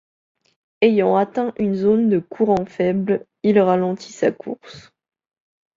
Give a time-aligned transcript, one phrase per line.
[0.81, 4.89] Ayant atteint une zone de courants faibles, il ralentit sa course.